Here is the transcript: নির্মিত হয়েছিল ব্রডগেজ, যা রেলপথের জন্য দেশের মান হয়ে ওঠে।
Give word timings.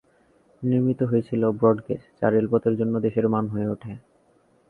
নির্মিত 0.63 0.99
হয়েছিল 1.03 1.41
ব্রডগেজ, 1.51 2.01
যা 2.19 2.27
রেলপথের 2.29 2.73
জন্য 2.77 2.93
দেশের 2.99 3.25
মান 3.27 3.45
হয়ে 3.47 3.67
ওঠে। 3.67 3.91